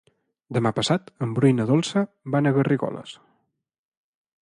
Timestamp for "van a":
2.37-2.57